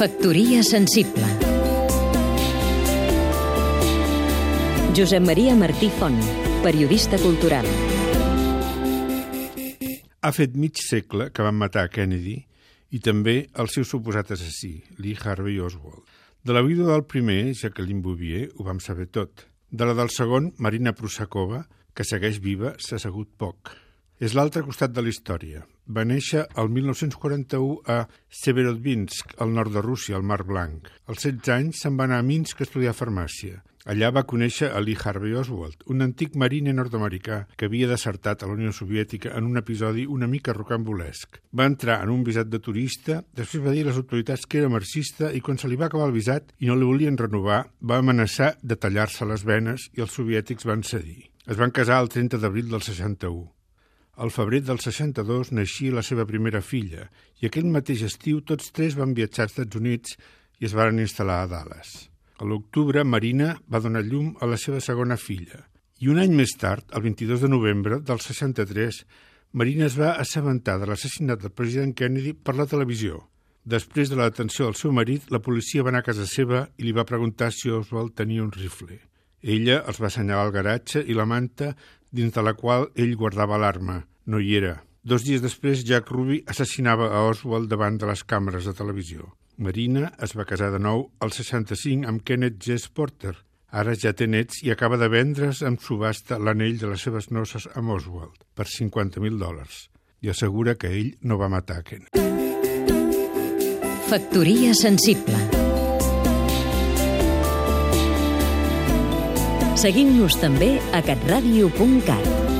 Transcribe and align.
Factoria 0.00 0.62
sensible 0.64 1.26
Josep 4.96 5.20
Maria 5.20 5.52
Martí 5.54 5.90
Font, 5.92 6.16
periodista 6.64 7.18
cultural 7.20 7.68
Ha 10.24 10.30
fet 10.32 10.56
mig 10.56 10.80
segle 10.80 11.26
que 11.36 11.44
van 11.44 11.58
matar 11.60 11.84
Kennedy 11.92 12.38
i 12.96 13.02
també 13.04 13.34
el 13.60 13.68
seu 13.68 13.84
suposat 13.84 14.32
assassí, 14.38 14.72
Lee 14.96 15.20
Harvey 15.20 15.60
Oswald. 15.60 16.00
De 16.48 16.56
la 16.56 16.64
vida 16.64 16.88
del 16.88 17.04
primer, 17.04 17.52
Jacqueline 17.52 18.00
Bouvier, 18.00 18.48
ho 18.56 18.64
vam 18.64 18.80
saber 18.80 19.10
tot. 19.12 19.44
De 19.68 19.84
la 19.84 19.92
del 19.92 20.08
segon, 20.16 20.54
Marina 20.56 20.96
Prusakova, 20.96 21.66
que 21.92 22.08
segueix 22.08 22.40
viva, 22.40 22.72
s'ha 22.80 22.96
segut 23.04 23.36
poc. 23.36 23.76
És 24.20 24.34
l'altre 24.36 24.60
costat 24.60 24.92
de 24.92 25.00
la 25.00 25.08
història. 25.08 25.62
Va 25.88 26.02
néixer 26.04 26.42
el 26.60 26.68
1941 26.68 27.78
a 27.88 28.02
Severodvinsk, 28.42 29.32
al 29.40 29.54
nord 29.56 29.72
de 29.72 29.80
Rússia, 29.80 30.18
al 30.18 30.26
Mar 30.28 30.42
Blanc. 30.44 30.90
Als 31.08 31.24
16 31.24 31.52
anys 31.54 31.78
se'n 31.80 31.96
va 31.96 32.04
anar 32.04 32.18
a 32.20 32.26
Minsk 32.26 32.60
a 32.60 32.66
estudiar 32.66 32.92
farmàcia. 32.92 33.62
Allà 33.88 34.10
va 34.12 34.26
conèixer 34.28 34.68
a 34.68 34.80
Lee 34.84 35.00
Harvey 35.00 35.32
Oswald, 35.40 35.86
un 35.88 36.04
antic 36.04 36.34
marine 36.36 36.74
nord-americà 36.76 37.38
que 37.56 37.70
havia 37.70 37.88
desertat 37.88 38.42
a 38.42 38.50
la 38.50 38.58
Unió 38.58 38.74
Soviètica 38.76 39.32
en 39.38 39.46
un 39.48 39.56
episodi 39.56 40.04
una 40.04 40.28
mica 40.28 40.52
rocambolesc. 40.52 41.38
Va 41.56 41.64
entrar 41.70 42.02
en 42.04 42.12
un 42.12 42.20
visat 42.26 42.50
de 42.52 42.60
turista, 42.60 43.22
després 43.32 43.64
va 43.64 43.72
dir 43.72 43.86
a 43.86 43.88
les 43.88 44.00
autoritats 44.02 44.44
que 44.44 44.60
era 44.60 44.68
marxista 44.68 45.30
i 45.32 45.40
quan 45.40 45.56
se 45.56 45.70
li 45.70 45.78
va 45.80 45.88
acabar 45.88 46.10
el 46.10 46.18
visat 46.18 46.52
i 46.60 46.68
no 46.68 46.76
li 46.76 46.90
volien 46.90 47.16
renovar, 47.16 47.62
va 47.80 48.02
amenaçar 48.04 48.52
de 48.60 48.76
tallar-se 48.76 49.24
les 49.32 49.46
venes 49.48 49.88
i 49.96 50.04
els 50.04 50.12
soviètics 50.12 50.68
van 50.68 50.84
cedir. 50.84 51.30
Es 51.48 51.56
van 51.56 51.72
casar 51.72 52.02
el 52.04 52.12
30 52.12 52.36
d'abril 52.36 52.68
del 52.68 52.84
61. 52.84 53.48
Al 54.20 54.28
febrer 54.28 54.58
del 54.68 54.76
62 54.84 55.48
naixia 55.56 55.94
la 55.96 56.02
seva 56.04 56.26
primera 56.28 56.60
filla 56.60 57.06
i 57.40 57.46
aquell 57.48 57.70
mateix 57.72 58.02
estiu 58.04 58.42
tots 58.44 58.68
tres 58.76 58.92
van 58.98 59.14
viatjar 59.16 59.46
als 59.46 59.54
Estats 59.54 59.78
Units 59.78 60.18
i 60.60 60.66
es 60.68 60.74
varen 60.76 61.00
instal·lar 61.00 61.38
a 61.40 61.46
Dallas. 61.48 61.92
A 62.36 62.44
l'octubre, 62.44 63.00
Marina 63.00 63.54
va 63.72 63.80
donar 63.80 64.02
llum 64.04 64.34
a 64.36 64.48
la 64.50 64.58
seva 64.60 64.82
segona 64.84 65.16
filla. 65.16 65.62
I 66.04 66.12
un 66.12 66.20
any 66.20 66.36
més 66.36 66.52
tard, 66.60 66.84
el 66.92 67.06
22 67.06 67.46
de 67.46 67.48
novembre 67.48 68.00
del 68.04 68.20
63, 68.20 68.98
Marina 69.56 69.88
es 69.88 69.96
va 69.96 70.12
assabentar 70.20 70.76
de 70.82 70.90
l'assassinat 70.90 71.40
del 71.40 71.56
president 71.56 71.96
Kennedy 71.96 72.34
per 72.36 72.58
la 72.60 72.68
televisió. 72.68 73.22
Després 73.64 74.12
de 74.12 74.20
la 74.20 74.28
detenció 74.28 74.68
del 74.68 74.76
seu 74.76 74.92
marit, 74.92 75.32
la 75.32 75.40
policia 75.40 75.80
va 75.80 75.94
anar 75.94 76.04
a 76.04 76.08
casa 76.10 76.28
seva 76.28 76.66
i 76.76 76.84
li 76.84 76.92
va 76.92 77.08
preguntar 77.08 77.54
si 77.56 77.72
Oswald 77.72 78.12
tenia 78.20 78.44
un 78.44 78.52
rifle. 78.52 79.00
Ella 79.40 79.80
els 79.88 79.96
va 79.96 80.12
assenyalar 80.12 80.44
el 80.50 80.54
garatge 80.60 81.06
i 81.08 81.16
la 81.16 81.24
manta 81.24 81.72
dins 82.12 82.36
de 82.36 82.44
la 82.44 82.52
qual 82.52 82.90
ell 83.00 83.16
guardava 83.16 83.56
l'arma. 83.56 84.02
No 84.26 84.40
hi 84.40 84.56
era. 84.56 84.80
Dos 85.02 85.24
dies 85.24 85.40
després, 85.40 85.84
Jack 85.86 86.10
Ruby 86.12 86.42
assassinava 86.50 87.08
a 87.16 87.22
Oswald 87.30 87.70
davant 87.70 87.96
de 87.98 88.08
les 88.10 88.24
càmeres 88.24 88.66
de 88.68 88.74
televisió. 88.76 89.30
Marina 89.56 90.10
es 90.24 90.34
va 90.36 90.48
casar 90.48 90.70
de 90.72 90.80
nou 90.80 91.06
al 91.20 91.32
65 91.36 92.08
amb 92.08 92.24
Kenneth 92.24 92.60
J. 92.60 92.90
Porter. 92.94 93.34
Ara 93.70 93.94
ja 93.94 94.12
té 94.16 94.26
nets 94.26 94.64
i 94.66 94.72
acaba 94.72 94.98
de 94.98 95.08
vendre's 95.12 95.62
amb 95.62 95.80
subhasta 95.80 96.40
l'anell 96.42 96.78
de 96.80 96.90
les 96.90 97.04
seves 97.06 97.30
noces 97.30 97.68
amb 97.76 97.94
Oswald 97.96 98.42
per 98.56 98.66
50.000 98.66 99.38
dòlars. 99.38 99.86
I 100.20 100.32
assegura 100.34 100.74
que 100.76 100.90
ell 100.90 101.14
no 101.22 101.38
va 101.40 101.48
matar 101.48 101.80
Kenneth. 101.86 102.18
Factoria 104.10 104.74
sensible 104.74 105.38
Seguim-nos 109.80 110.34
també 110.42 110.74
a 110.92 111.00
catradio.cat 111.00 112.59